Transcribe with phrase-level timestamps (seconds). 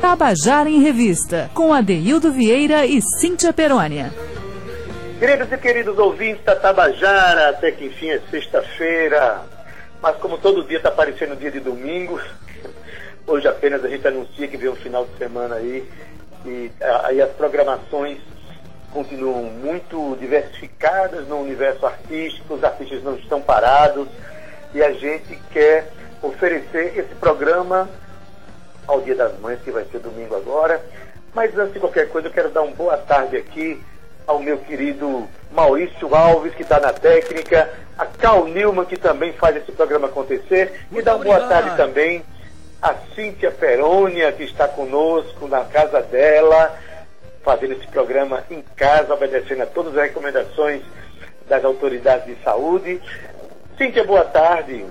[0.00, 4.12] Tabajara em Revista, com Adeildo Vieira e Cíntia Perônia.
[5.18, 9.42] Queridos e queridos ouvintes da Tabajara, até que enfim é sexta-feira,
[10.02, 12.20] mas como todo dia está aparecendo dia de domingo,
[13.26, 15.88] hoje apenas a gente anuncia que vem um final de semana aí,
[16.44, 16.70] e
[17.04, 18.18] aí as programações
[18.92, 24.06] continuam muito diversificadas no universo artístico, os artistas não estão parados,
[24.74, 25.90] e a gente quer
[26.26, 27.88] oferecer esse programa
[28.86, 30.80] ao Dia das Mães, que vai ser domingo agora.
[31.34, 33.82] Mas antes de qualquer coisa, eu quero dar uma boa tarde aqui
[34.26, 39.56] ao meu querido Maurício Alves, que está na técnica, a Cal Nilman, que também faz
[39.56, 42.24] esse programa acontecer, Muito e dar uma boa tarde também
[42.80, 46.78] a Cíntia Perônia, que está conosco na casa dela,
[47.42, 50.82] fazendo esse programa em casa, obedecendo a todas as recomendações
[51.48, 53.00] das autoridades de saúde.
[53.78, 54.84] Cíntia, boa tarde.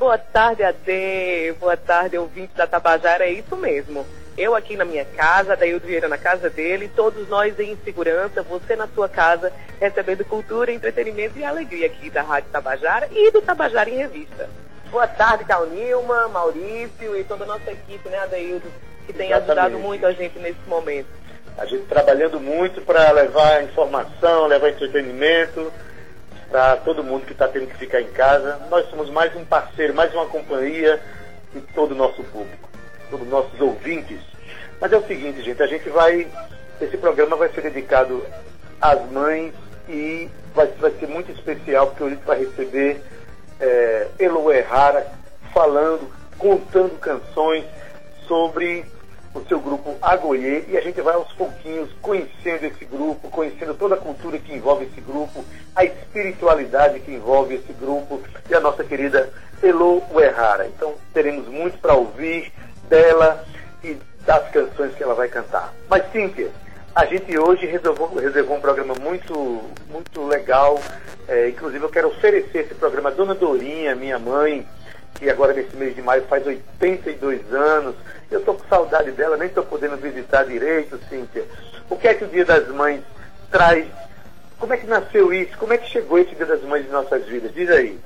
[0.00, 1.54] Boa tarde, Ade.
[1.60, 3.26] Boa tarde, ouvinte da Tabajara.
[3.26, 4.06] É isso mesmo.
[4.34, 8.74] Eu aqui na minha casa, Daildo Vieira na casa dele, todos nós em segurança, você
[8.74, 13.90] na sua casa, recebendo cultura, entretenimento e alegria aqui da Rádio Tabajara e do Tabajara
[13.90, 14.48] em Revista.
[14.90, 18.72] Boa tarde, Cal Nilma, Maurício e toda a nossa equipe, né, Adaildo,
[19.06, 19.50] que tem Exatamente.
[19.50, 21.08] ajudado muito a gente nesse momento.
[21.58, 25.70] A gente trabalhando muito para levar informação, levar entretenimento
[26.50, 28.60] para todo mundo que está tendo que ficar em casa.
[28.68, 31.00] Nós somos mais um parceiro, mais uma companhia
[31.54, 32.68] de todo o nosso público,
[33.08, 34.18] todos os nossos ouvintes.
[34.80, 36.26] Mas é o seguinte, gente, a gente vai.
[36.80, 38.24] Esse programa vai ser dedicado
[38.80, 39.52] às mães
[39.88, 43.00] e vai, vai ser muito especial porque a gente vai receber
[43.60, 45.06] é, Elo Errara
[45.52, 47.64] falando, contando canções
[48.26, 48.84] sobre
[49.34, 53.94] o seu grupo Agoie e a gente vai aos pouquinhos conhecendo esse grupo, conhecendo toda
[53.94, 58.82] a cultura que envolve esse grupo, a espiritualidade que envolve esse grupo e a nossa
[58.82, 59.30] querida
[59.62, 60.66] Elo Uerrara.
[60.66, 62.52] Então teremos muito para ouvir
[62.88, 63.44] dela
[63.84, 65.72] e das canções que ela vai cantar.
[65.88, 66.50] Mas Cíntia,
[66.94, 70.80] a gente hoje reservou, reservou um programa muito, muito legal.
[71.28, 74.66] É, inclusive eu quero oferecer esse programa à Dona Dorinha, minha mãe,
[75.14, 77.94] que agora nesse mês de maio faz 82 anos.
[78.30, 81.44] Eu estou com saudade dela, nem estou podendo visitar direito, Cíntia.
[81.88, 83.02] O que é que o Dia das Mães
[83.50, 83.86] traz?
[84.58, 85.56] Como é que nasceu isso?
[85.58, 87.52] Como é que chegou esse Dia das Mães em nossas vidas?
[87.52, 87.98] Diz aí.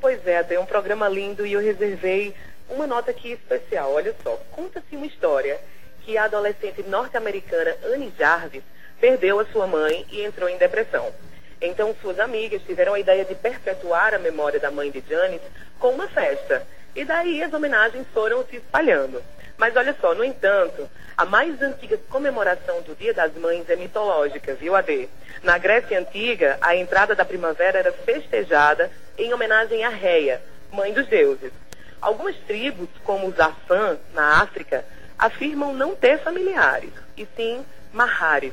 [0.00, 2.34] Pois é, tem um programa lindo e eu reservei
[2.68, 3.92] uma nota aqui especial.
[3.92, 5.58] Olha só, conta-se uma história
[6.04, 8.62] que a adolescente norte-americana Annie Jarvis
[9.00, 11.12] perdeu a sua mãe e entrou em depressão.
[11.62, 15.44] Então, suas amigas tiveram a ideia de perpetuar a memória da mãe de Janice
[15.78, 16.66] com uma festa.
[16.94, 19.22] E daí as homenagens foram se espalhando.
[19.56, 24.54] Mas olha só, no entanto, a mais antiga comemoração do Dia das Mães é mitológica,
[24.54, 25.08] viu, Ade?
[25.44, 31.06] Na Grécia Antiga, a entrada da primavera era festejada em homenagem a Reia, mãe dos
[31.06, 31.52] deuses.
[32.00, 34.84] Algumas tribos, como os Assã, na África,
[35.16, 38.52] afirmam não ter familiares, e sim mahares,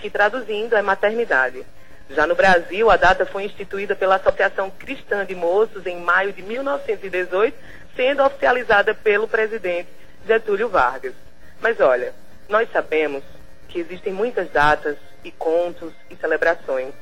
[0.00, 1.66] que traduzindo é maternidade.
[2.10, 6.42] Já no Brasil, a data foi instituída pela Associação Cristã de Moços em maio de
[6.42, 7.56] 1918,
[7.96, 9.88] sendo oficializada pelo presidente
[10.26, 11.14] Getúlio Vargas.
[11.60, 12.14] Mas olha,
[12.48, 13.24] nós sabemos
[13.68, 16.94] que existem muitas datas e contos e celebrações.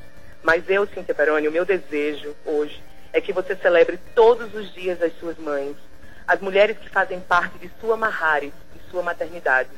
[0.43, 2.83] Mas eu, Cintia Peroni, o meu desejo hoje
[3.13, 5.77] é que você celebre todos os dias as suas mães,
[6.27, 9.69] as mulheres que fazem parte de sua Maharis, de sua maternidade.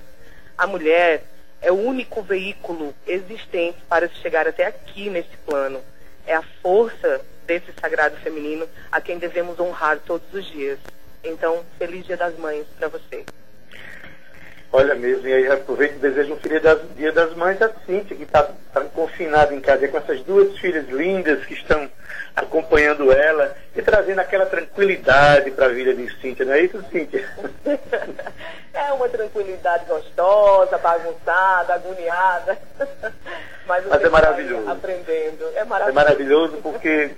[0.56, 1.22] A mulher
[1.66, 5.82] é o único veículo existente para chegar até aqui nesse plano.
[6.24, 10.78] É a força desse sagrado feminino a quem devemos honrar todos os dias.
[11.24, 13.24] Então, feliz Dia das Mães para você.
[14.72, 16.60] Olha mesmo, e aí aproveito e desejo um feliz
[16.96, 20.88] Dia das Mães a Cíntia, que está tá confinada em casa com essas duas filhas
[20.88, 21.88] lindas que estão
[22.34, 27.26] acompanhando ela e trazendo aquela tranquilidade para a vida de Cíntia, não é isso, Cíntia?
[28.74, 32.58] é uma tranquilidade gostosa, bagunçada, agoniada.
[33.66, 34.70] Mas, Mas é maravilhoso.
[34.70, 35.50] Aprendendo.
[35.54, 35.90] É maravilhoso.
[35.90, 37.10] É maravilhoso porque,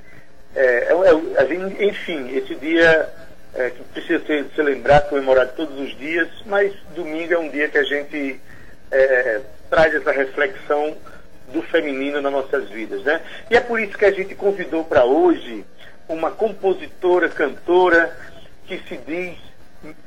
[0.54, 3.08] é, é, é, gente, enfim, esse dia
[3.58, 7.68] é, que precisa ser, ser lembrado, comemorado todos os dias, mas domingo é um dia
[7.68, 8.40] que a gente
[8.90, 10.96] é, traz essa reflexão
[11.52, 13.20] do feminino nas nossas vidas, né?
[13.50, 15.64] E é por isso que a gente convidou para hoje
[16.08, 18.16] uma compositora, cantora
[18.66, 19.36] que se diz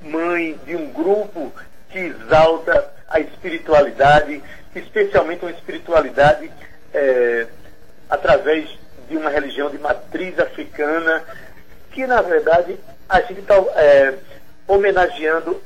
[0.02, 1.52] mãe de um grupo
[1.90, 4.42] que exalta a espiritualidade,
[4.74, 6.50] especialmente uma espiritualidade
[6.94, 7.48] é,
[8.10, 8.70] através
[9.10, 11.22] de uma religião de matriz africana,
[11.92, 12.80] que na verdade
[13.12, 14.14] a gente está é,
[14.66, 15.62] homenageando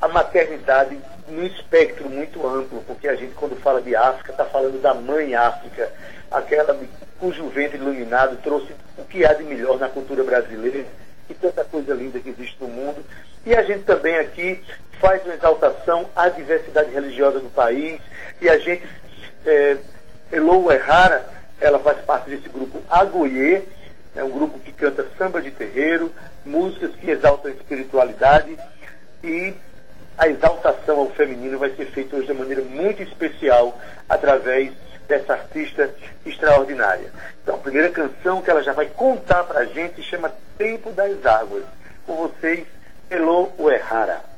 [0.00, 0.96] a maternidade
[1.28, 5.34] num espectro muito amplo, porque a gente, quando fala de África, está falando da mãe
[5.34, 5.90] África,
[6.30, 6.78] aquela
[7.18, 10.84] cujo ventre iluminado trouxe o que há de melhor na cultura brasileira
[11.28, 13.04] e tanta coisa linda que existe no mundo.
[13.44, 14.62] E a gente também aqui
[15.00, 18.00] faz uma exaltação à diversidade religiosa do país
[18.40, 18.86] e a gente,
[19.44, 19.76] é,
[20.30, 21.26] Elou Errara,
[21.60, 23.62] ela faz parte desse grupo Agoiê,
[24.14, 26.12] é um grupo que canta samba de terreiro,
[26.44, 28.58] músicas que exaltam a espiritualidade
[29.24, 29.54] e
[30.18, 33.78] a exaltação ao feminino vai ser feita hoje de maneira muito especial
[34.08, 34.72] através
[35.08, 35.90] dessa artista
[36.24, 37.10] extraordinária.
[37.42, 41.24] Então, a primeira canção que ela já vai contar para a gente chama Tempo das
[41.24, 41.64] Águas.
[42.06, 42.66] Com vocês,
[43.10, 44.31] Elô Uerrara.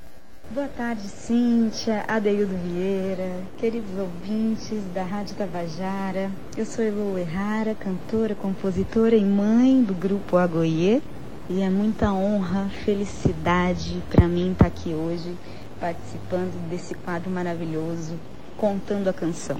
[0.50, 6.30] Boa tarde, Cíntia, Adeildo Vieira, queridos ouvintes da Rádio Tabajara.
[6.56, 11.00] Eu sou Elô Errara, cantora, compositora e mãe do grupo Agoiê.
[11.48, 15.34] E é muita honra, felicidade para mim estar aqui hoje
[15.80, 18.14] participando desse quadro maravilhoso,
[18.56, 19.58] contando a canção.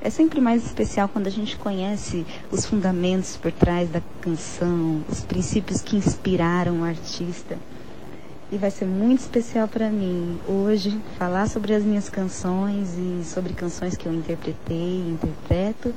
[0.00, 5.22] É sempre mais especial quando a gente conhece os fundamentos por trás da canção, os
[5.22, 7.58] princípios que inspiraram o artista.
[8.50, 13.52] E vai ser muito especial para mim hoje falar sobre as minhas canções e sobre
[13.52, 15.94] canções que eu interpretei e interpreto,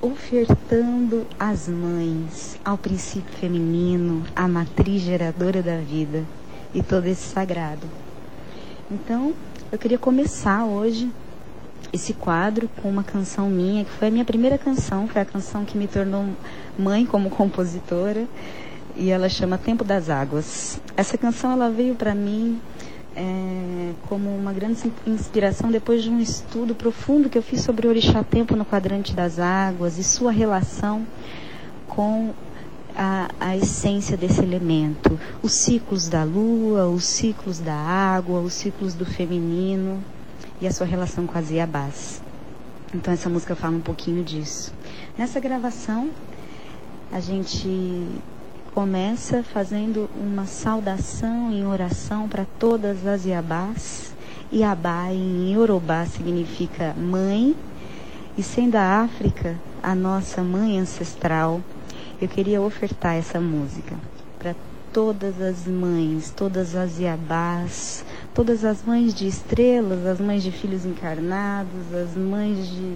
[0.00, 6.24] ofertando às mães, ao princípio feminino, à matriz geradora da vida
[6.72, 7.86] e todo esse sagrado.
[8.90, 9.34] Então,
[9.70, 11.10] eu queria começar hoje
[11.92, 15.62] esse quadro com uma canção minha, que foi a minha primeira canção, foi a canção
[15.62, 16.24] que me tornou
[16.78, 18.26] mãe como compositora,
[18.96, 20.80] e ela chama Tempo das Águas.
[20.96, 22.60] Essa canção ela veio para mim
[23.14, 27.90] é, como uma grande inspiração depois de um estudo profundo que eu fiz sobre o
[27.90, 31.06] orixá tempo no quadrante das águas e sua relação
[31.88, 32.32] com
[32.96, 38.94] a, a essência desse elemento, os ciclos da lua, os ciclos da água, os ciclos
[38.94, 40.02] do feminino
[40.60, 42.22] e a sua relação com as Iabás.
[42.94, 44.72] Então essa música fala um pouquinho disso.
[45.18, 46.10] Nessa gravação,
[47.12, 48.06] a gente
[48.76, 54.14] começa fazendo uma saudação em oração para todas as Iabás.
[54.52, 57.56] Iabá em Yorubá significa mãe,
[58.36, 61.62] e sendo a África a nossa mãe ancestral,
[62.20, 63.96] eu queria ofertar essa música
[64.38, 64.54] para
[64.92, 70.84] todas as mães, todas as Iabás, todas as mães de estrelas, as mães de filhos
[70.84, 72.94] encarnados, as mães de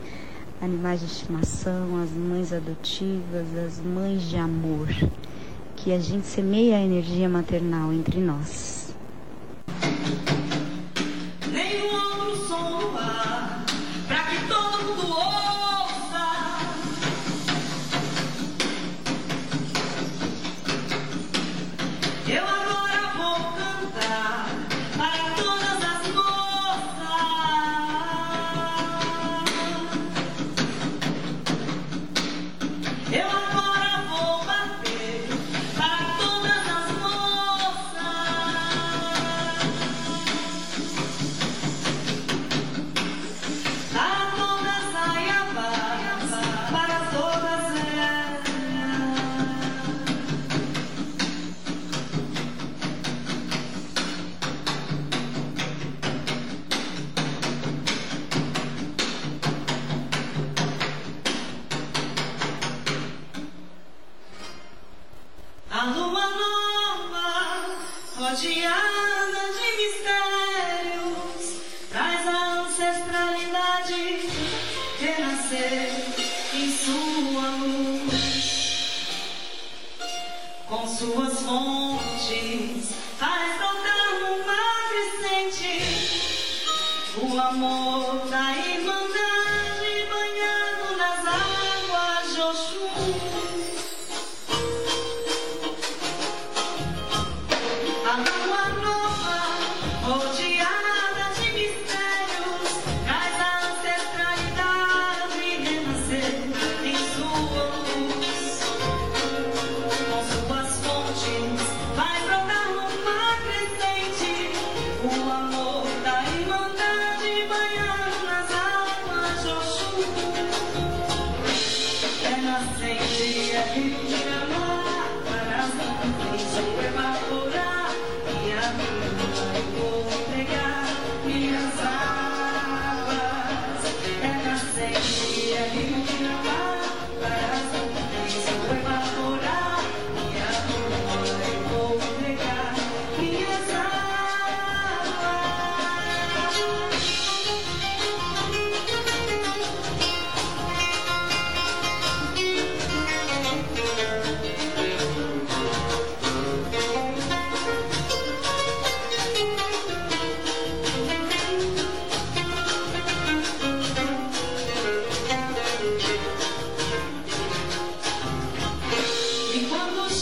[0.60, 4.86] animais de estimação, as mães adotivas, as mães de amor.
[5.82, 8.79] Que a gente semeie a energia maternal entre nós.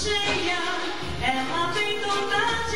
[0.09, 0.59] cheia,
[1.23, 2.68] ela vem toda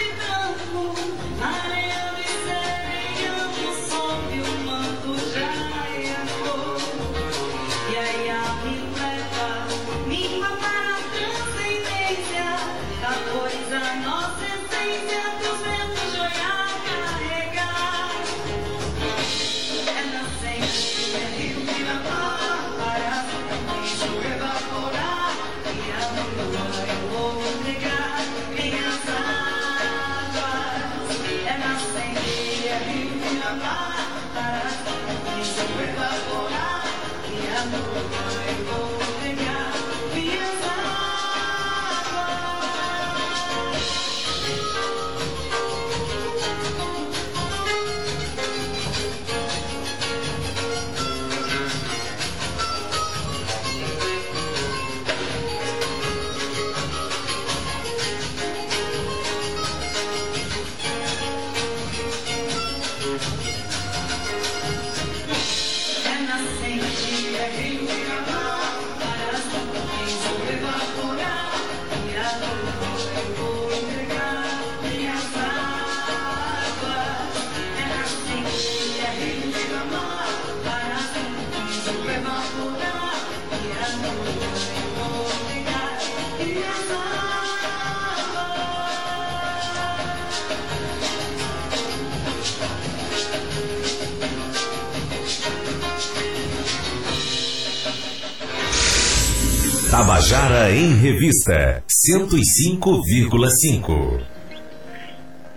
[100.22, 104.20] Tabajara em Revista 105,5.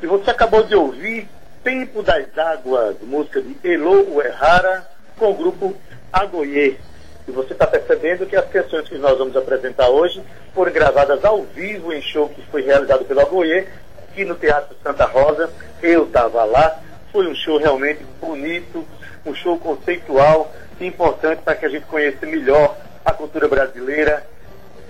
[0.02, 1.30] E você acabou de ouvir
[1.64, 5.76] Tempo das Águas, música de Elo Uerrara, com o grupo
[6.12, 6.80] Agoie.
[7.28, 11.44] E você está percebendo que as canções que nós vamos apresentar hoje foram gravadas ao
[11.44, 13.68] vivo em show que foi realizado pelo Agoie,
[14.10, 15.48] aqui no Teatro Santa Rosa.
[15.82, 16.80] Eu estava lá.
[17.12, 18.84] Foi um show realmente bonito,
[19.26, 24.34] um show conceitual importante para que a gente conheça melhor a cultura brasileira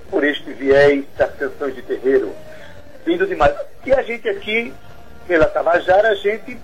[0.10, 2.34] por este viés das canções de terreiro.
[3.06, 3.56] Lindo demais.
[3.86, 4.74] E a gente aqui,
[5.28, 6.58] pela Tabajara, a gente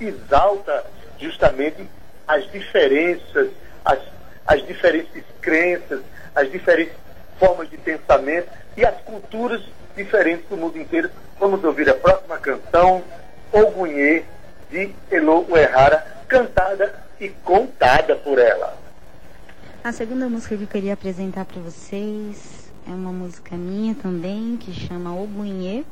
[0.00, 0.84] exalta
[1.18, 1.88] justamente
[2.26, 3.48] as diferenças,
[3.84, 3.98] as,
[4.46, 6.00] as diferentes crenças,
[6.34, 6.94] as diferentes
[7.38, 9.62] formas de pensamento e as culturas
[9.96, 11.10] diferentes do mundo inteiro.
[11.38, 13.02] Vamos ouvir a próxima canção,
[13.52, 14.24] Ogunhê,
[14.70, 18.81] de Elo Uehara, cantada e contada por ela.
[19.84, 24.72] A segunda música que eu queria apresentar para vocês é uma música minha também, que
[24.72, 25.82] chama Ogunhê.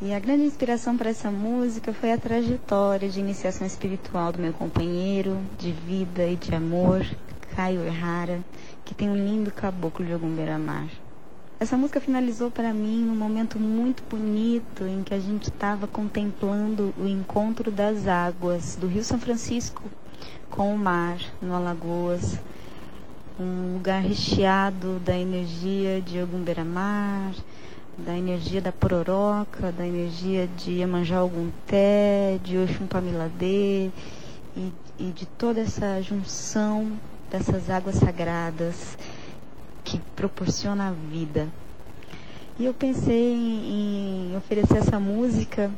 [0.00, 4.54] E a grande inspiração para essa música foi a trajetória de iniciação espiritual do meu
[4.54, 7.04] companheiro de vida e de amor,
[7.54, 8.40] Caio Errara,
[8.86, 10.88] que tem um lindo caboclo de Ogum Beira-Mar.
[11.60, 16.94] Essa música finalizou para mim num momento muito bonito em que a gente estava contemplando
[16.96, 19.82] o encontro das águas do Rio São Francisco
[20.48, 22.40] com o mar no Alagoas,
[23.40, 27.32] um lugar recheado da energia de Ogum Beira-Mar,
[27.96, 33.90] da energia da Pororoca, da energia de Iemanjá Ogunté, de Oxum Pamiladê
[34.54, 36.92] e, e de toda essa junção
[37.30, 38.98] dessas águas sagradas
[39.84, 41.48] que proporciona a vida.
[42.58, 45.70] E eu pensei em, em oferecer essa música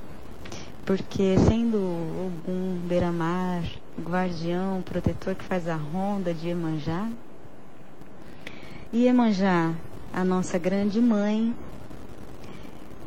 [0.84, 3.62] porque sendo algum beira-mar,
[4.00, 7.08] guardião, protetor que faz a ronda de Iemanjá,
[8.94, 9.74] Iemanjá,
[10.12, 11.56] a nossa grande mãe,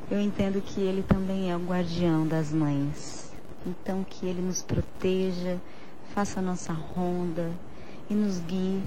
[0.10, 3.32] eu entendo que ele também é o guardião das mães.
[3.64, 5.62] Então que ele nos proteja,
[6.12, 7.52] faça a nossa ronda
[8.10, 8.82] e nos guie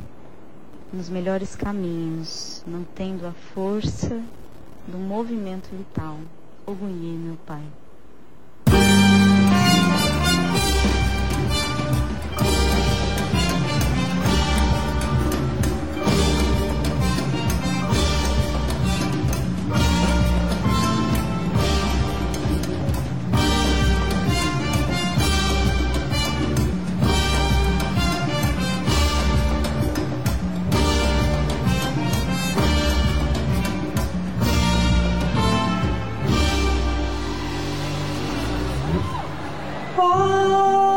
[0.93, 4.21] nos melhores caminhos, mantendo a força
[4.89, 6.19] do movimento vital.
[6.67, 7.63] Ogunhê, meu Pai.
[38.91, 40.88] Oh!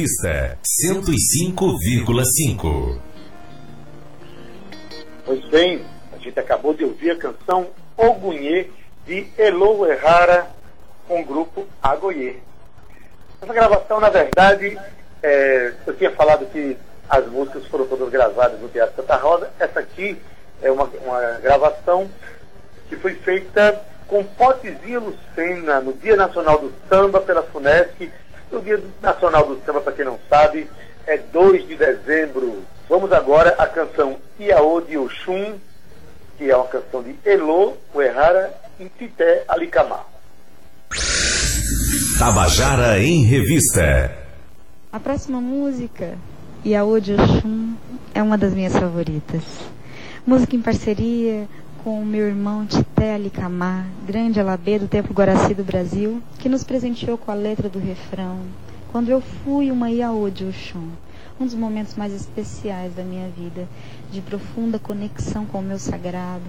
[0.00, 2.98] Revista 105,5.
[5.26, 8.70] Pois bem, a gente acabou de ouvir a canção Ogunhê
[9.06, 10.48] de Elo Errara
[11.06, 12.36] com o grupo Agoyê.
[13.42, 14.78] Essa gravação, na verdade,
[15.22, 19.50] é, eu tinha falado que as músicas foram todas gravadas no Teatro Santa Rosa.
[19.58, 20.16] Essa aqui
[20.62, 22.08] é uma, uma gravação
[22.88, 28.10] que foi feita com Potezinha Lucena no Dia Nacional do Samba pela FUNESC.
[28.52, 30.68] O Dia Nacional do Samba, para quem não sabe,
[31.06, 32.62] é 2 de dezembro.
[32.88, 35.54] Vamos agora à canção Iaô de Oxum,
[36.36, 40.04] que é uma canção de Elô, Uerrara e Tité Alicamar.
[42.18, 44.10] Tabajara em Revista.
[44.92, 46.18] A próxima música,
[46.66, 47.76] Iaô de Oxum,
[48.12, 49.42] é uma das minhas favoritas.
[50.26, 51.48] Música em parceria
[51.82, 56.62] com o meu irmão Tité Alicamar, grande alabê do Templo Guaraci do Brasil, que nos
[56.62, 58.40] presenteou com a letra do refrão,
[58.92, 60.90] quando eu fui uma Iaô de Oxum,
[61.40, 63.66] um dos momentos mais especiais da minha vida,
[64.12, 66.44] de profunda conexão com o meu sagrado,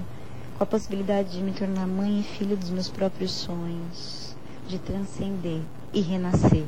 [0.58, 4.36] com a possibilidade de me tornar mãe e filho dos meus próprios sonhos,
[4.68, 5.62] de transcender
[5.94, 6.66] e renascer.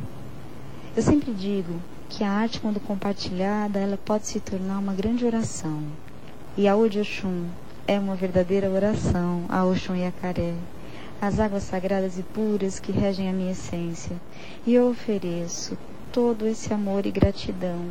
[0.95, 1.73] Eu sempre digo
[2.07, 5.83] que a arte, quando compartilhada, ela pode se tornar uma grande oração.
[6.55, 7.47] E a Oxum
[7.85, 10.53] é uma verdadeira oração a Oxum e a Caré,
[11.21, 14.15] as águas sagradas e puras que regem a minha essência.
[14.65, 15.77] E eu ofereço
[16.11, 17.89] todo esse amor e gratidão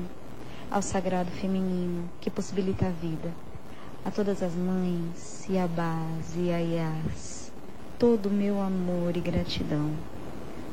[0.70, 3.31] ao sagrado feminino que possibilita a vida,
[4.05, 7.52] a todas as mães, Iabás e Aiás,
[7.98, 9.90] todo o meu amor e gratidão.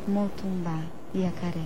[0.07, 0.81] Motumbá
[1.13, 1.65] e Acaré.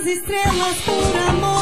[0.00, 1.57] as estrelas por amor.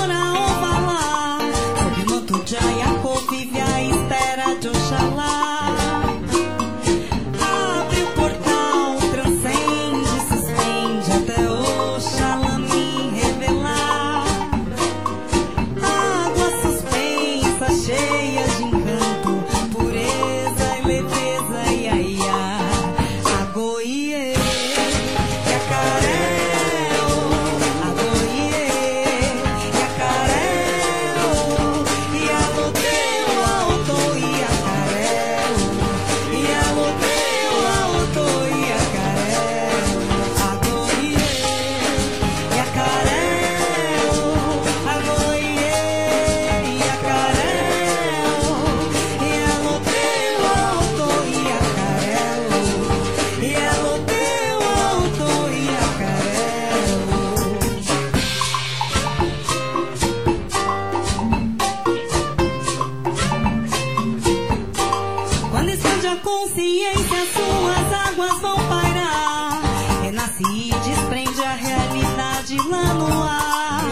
[66.16, 69.60] consciência suas águas vão pairar.
[70.02, 73.85] Renasce e desprende a realidade lá no ar.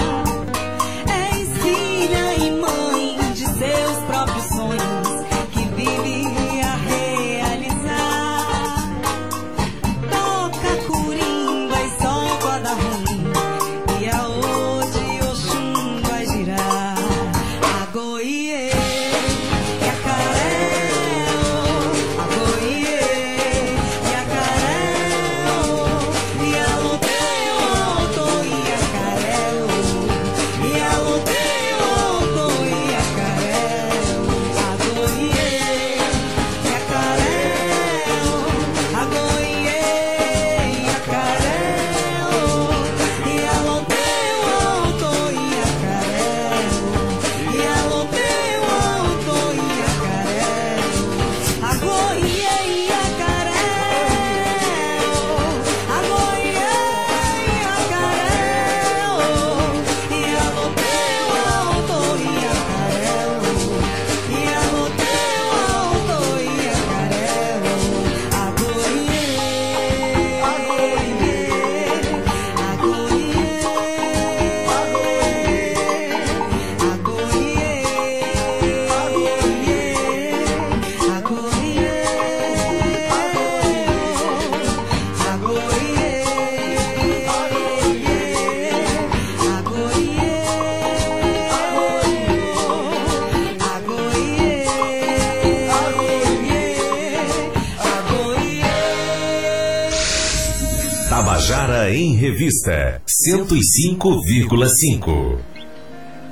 [103.24, 105.38] 105,5.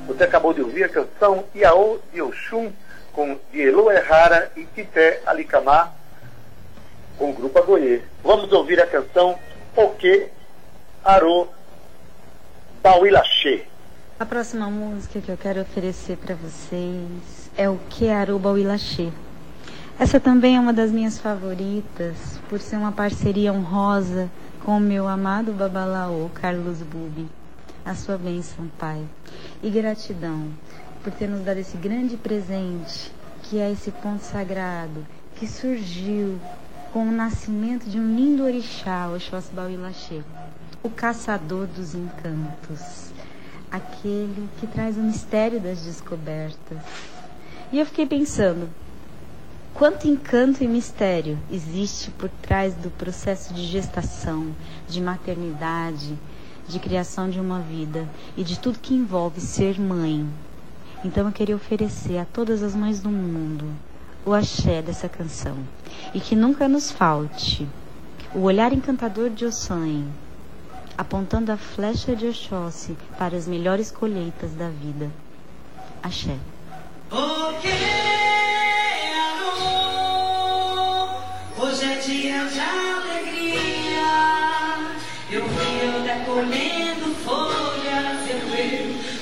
[0.07, 2.71] Você acabou de ouvir a canção Iaô de Oxum
[3.11, 5.91] com Dielo Errara e Tité Alicamar
[7.17, 8.03] com o grupo Agoie.
[8.23, 9.39] Vamos ouvir a canção
[9.75, 10.27] Oque
[11.03, 11.47] Arô
[12.83, 13.63] Bauilaxê.
[14.19, 19.09] A próxima música que eu quero oferecer para vocês é o Que Arô Bauilaxê.
[19.99, 22.15] Essa também é uma das minhas favoritas,
[22.47, 24.29] por ser uma parceria honrosa
[24.63, 27.27] com meu amado babalaô, Carlos Bubi.
[27.83, 29.03] A sua bênção, Pai.
[29.61, 30.47] E gratidão
[31.03, 33.11] por ter nos dado esse grande presente,
[33.43, 36.39] que é esse ponto sagrado, que surgiu
[36.93, 40.21] com o nascimento de um lindo orixá, Oxósbal Ilaxê,
[40.81, 43.11] o caçador dos encantos,
[43.69, 46.77] aquele que traz o mistério das descobertas.
[47.69, 48.69] E eu fiquei pensando,
[49.73, 54.55] quanto encanto e mistério existe por trás do processo de gestação,
[54.87, 56.17] de maternidade,
[56.67, 58.07] de criação de uma vida
[58.37, 60.27] e de tudo que envolve ser mãe.
[61.03, 63.65] Então eu queria oferecer a todas as mães do mundo
[64.25, 65.57] o axé dessa canção
[66.13, 67.67] e que nunca nos falte
[68.33, 70.07] o olhar encantador de Ossanhe,
[70.97, 75.11] apontando a flecha de Oxóssi para as melhores colheitas da vida.
[76.01, 76.37] Axé.
[81.55, 84.07] Hoje é dia de alegria.
[85.31, 88.71] Eu vi eu decolhendo folhas, eu vi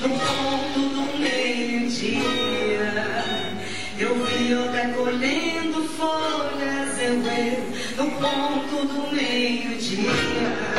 [0.00, 2.22] no ponto do meio-dia.
[3.98, 7.58] Eu vi eu decolhendo folhas, eu vi
[7.96, 10.71] no ponto do meio-dia.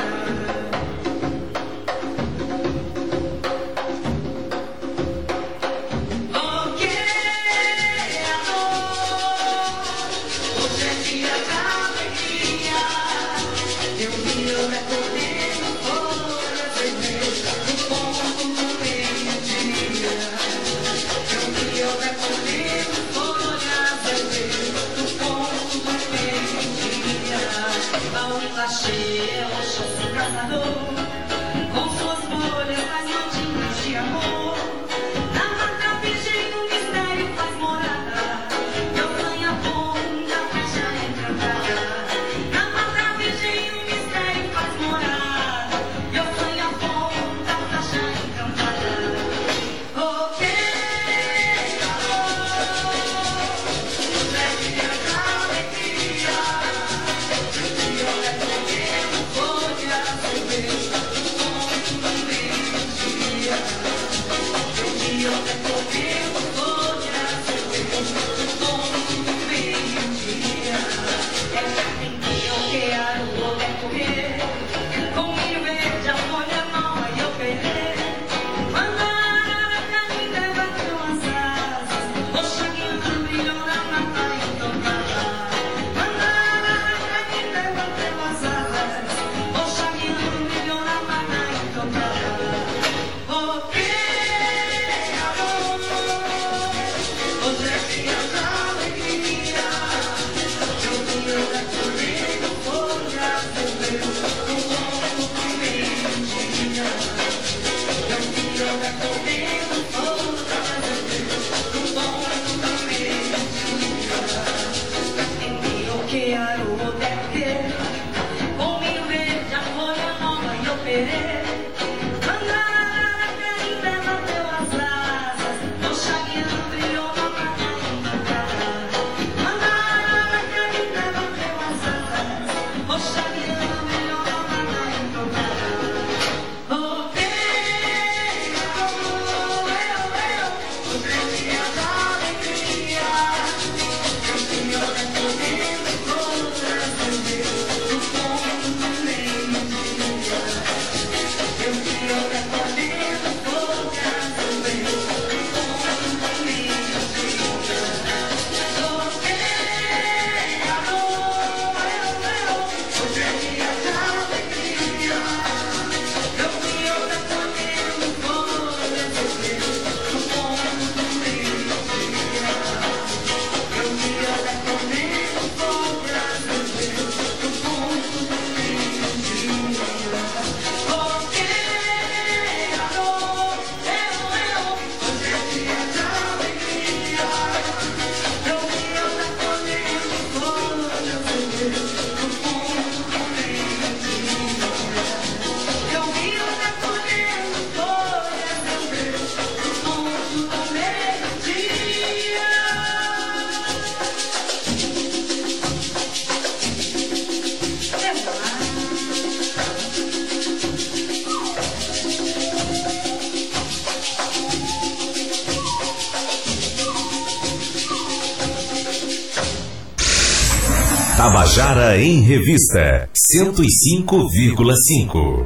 [221.53, 225.45] Tabajara em Revista 105,5.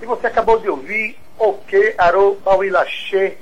[0.00, 3.36] E você acabou de ouvir O Que Arô Bauilaxê,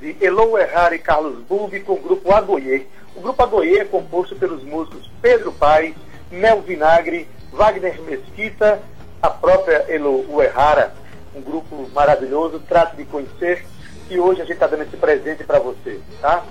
[0.00, 2.86] de Elo Errar e Carlos Bulbi, com o grupo Agoie.
[3.16, 5.96] O grupo Agoie é composto pelos músicos Pedro Pai,
[6.30, 8.80] Mel Vinagre, Wagner Mesquita,
[9.20, 10.94] a própria Elo Uerrara,
[11.34, 13.66] um grupo maravilhoso, trate de conhecer,
[14.08, 16.46] e hoje a gente está dando esse presente para você, tá?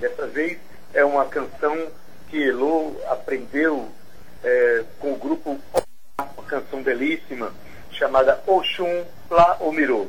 [0.00, 0.58] Dessa vez
[0.92, 1.86] é uma canção
[2.28, 3.88] que Elo aprendeu
[4.44, 5.58] é, com o grupo
[6.18, 7.52] uma canção belíssima
[7.90, 10.06] chamada Oxum Pla Omirô.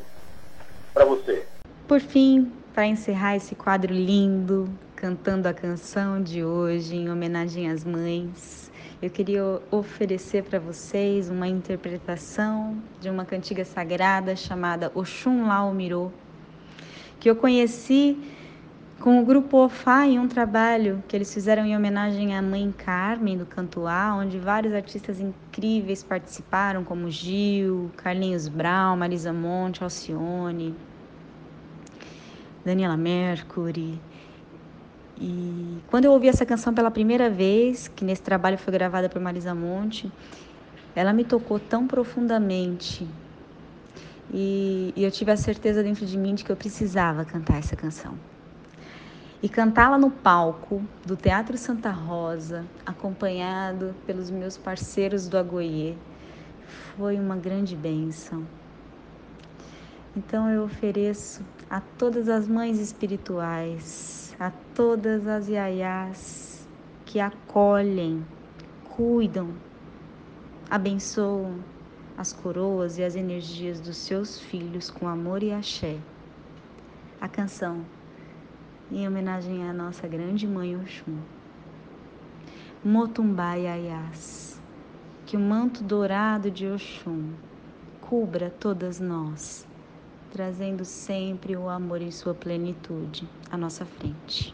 [0.93, 1.45] Para você.
[1.87, 7.83] Por fim, para encerrar esse quadro lindo, cantando a canção de hoje em homenagem às
[7.83, 8.71] mães,
[9.01, 16.11] eu queria oferecer para vocês uma interpretação de uma cantiga sagrada chamada Oxum Lao Mirô,
[17.19, 18.17] que eu conheci
[19.05, 23.37] com o grupo Ofá em um trabalho que eles fizeram em homenagem à mãe Carmen
[23.37, 30.73] do Cantuá, onde vários artistas incríveis participaram, como Gil, Carlinhos Brown, Marisa Monte, Alcione,
[32.65, 34.01] Daniela Mercury.
[35.21, 39.21] E quando eu ouvi essa canção pela primeira vez, que nesse trabalho foi gravada por
[39.21, 40.11] Marisa Monte,
[40.95, 43.07] ela me tocou tão profundamente.
[44.33, 47.75] E, e eu tive a certeza dentro de mim de que eu precisava cantar essa
[47.75, 48.17] canção.
[49.45, 55.95] E cantá-la no palco do Teatro Santa Rosa, acompanhado pelos meus parceiros do Agoie,
[56.97, 58.43] foi uma grande bênção.
[60.17, 66.67] Então eu ofereço a todas as mães espirituais, a todas as iaiás
[67.05, 68.25] que acolhem,
[68.95, 69.53] cuidam,
[70.71, 71.59] abençoam
[72.17, 75.99] as coroas e as energias dos seus filhos com amor e axé.
[77.21, 77.85] A canção
[78.91, 81.17] em homenagem à nossa grande mãe Oxum.
[82.83, 84.61] Motumbai Ayás,
[85.25, 87.33] que o manto dourado de Oxum
[87.99, 89.67] cubra todas nós,
[90.31, 94.53] trazendo sempre o amor em sua plenitude à nossa frente.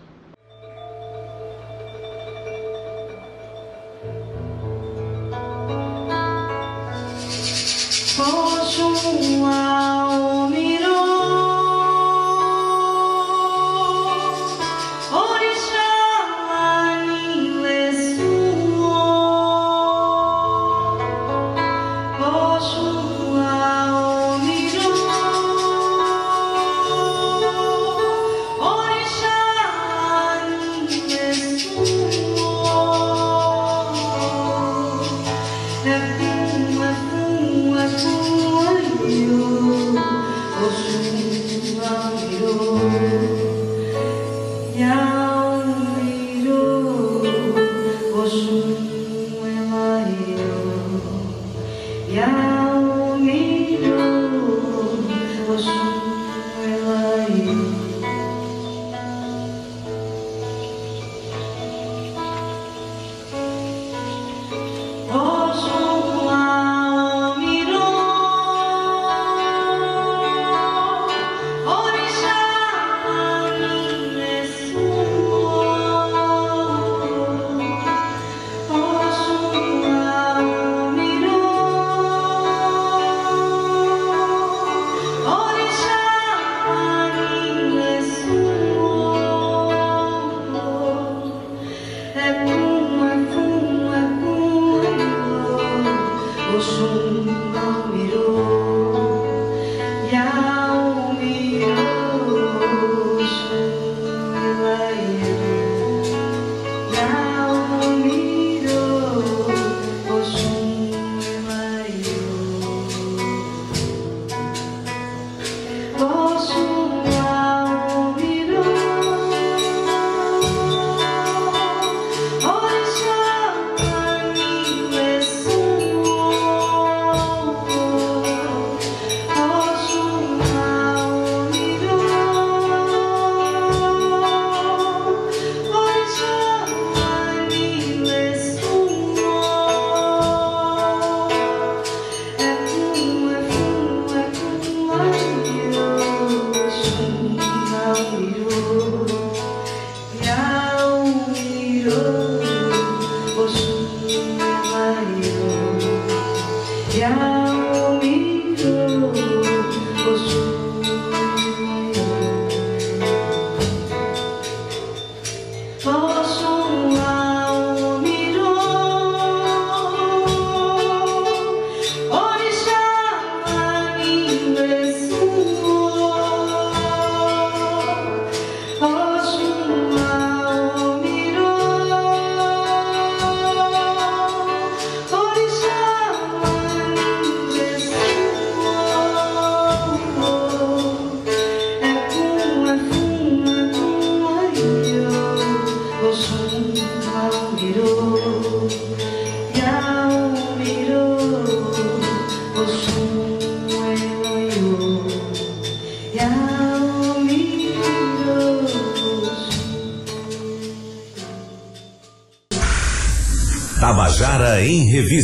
[52.14, 52.61] Eu,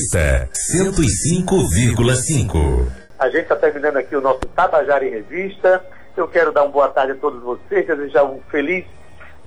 [0.07, 2.87] Revista 105,5.
[3.19, 5.83] A gente está terminando aqui o nosso Tabajara em Revista.
[6.15, 8.85] Eu quero dar uma boa tarde a todos vocês, desejar um feliz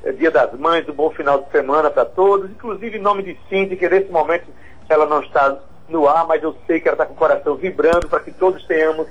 [0.04, 3.38] eh, Dia das Mães, um bom final de semana para todos, inclusive em nome de
[3.48, 4.48] Cindy, que nesse momento
[4.88, 5.58] ela não está
[5.88, 8.62] no ar, mas eu sei que ela está com o coração vibrando para que todos
[8.66, 9.06] tenhamos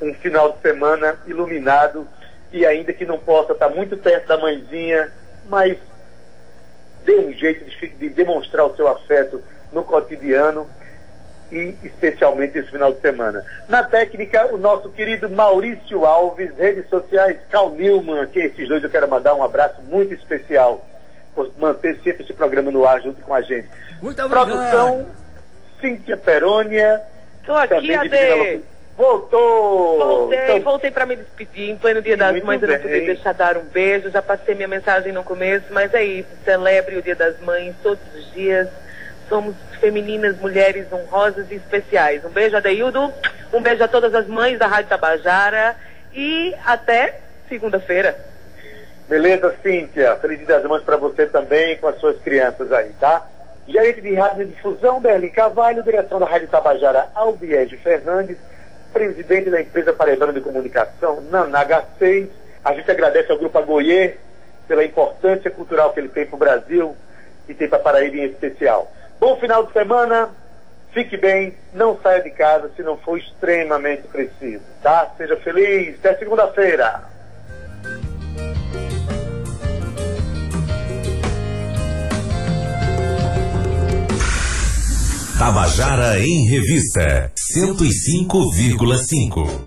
[0.00, 2.08] um final de semana iluminado
[2.52, 5.12] e ainda que não possa estar muito perto da mãezinha,
[5.48, 5.76] mas
[7.04, 9.42] dê um jeito de, de demonstrar o seu afeto
[9.72, 10.66] no cotidiano
[11.52, 13.44] e especialmente esse final de semana.
[13.68, 18.90] Na técnica, o nosso querido Maurício Alves, redes sociais, Cal Newman, que esses dois eu
[18.90, 20.84] quero mandar um abraço muito especial
[21.34, 23.68] por manter sempre esse programa no ar junto com a gente.
[24.02, 24.46] Muito obrigado.
[24.48, 25.06] Produção,
[25.80, 27.00] Cíntia Perônia.
[27.44, 28.62] Tô aqui, Ade.
[28.96, 29.98] Voltou!
[29.98, 31.68] Voltei, Então, voltei para me despedir.
[31.70, 32.82] Em pleno Dia das Mães, eu não bem.
[32.82, 34.10] pude deixar de dar um beijo.
[34.10, 36.28] Já passei minha mensagem no começo, mas é isso.
[36.44, 38.68] Celebre o Dia das Mães todos os dias.
[39.28, 42.24] Somos femininas, mulheres honrosas e especiais.
[42.24, 43.12] Um beijo, Adeildo.
[43.52, 45.76] Um beijo a todas as mães da Rádio Tabajara.
[46.14, 48.16] E até segunda-feira.
[49.08, 50.16] Beleza, Cíntia?
[50.16, 53.24] Feliz Dia das Mães para você também, com as suas crianças aí, tá?
[53.68, 58.36] Gerente de Rádio Difusão, Berlim Carvalho, direção da Rádio Tabajara, Albiege Fernandes,
[58.92, 62.28] presidente da empresa Paredona de Comunicação, Nanaga 6.
[62.64, 64.14] A gente agradece ao Grupo Agoiê
[64.66, 66.96] pela importância cultural que ele tem para o Brasil
[67.48, 68.90] e tem para Paraíba em especial.
[69.18, 70.28] Bom final de semana,
[70.92, 75.10] fique bem, não saia de casa se não for extremamente preciso, tá?
[75.16, 77.02] Seja feliz, até segunda-feira.
[85.38, 89.64] Tabajara em Revista 105,5.